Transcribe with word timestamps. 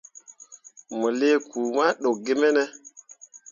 Mo 0.97 1.07
lii 1.19 1.37
kpu 1.49 1.59
ma 1.75 1.85
ɗokki 2.01 2.21
ge 2.25 2.33
mene? 2.41 2.63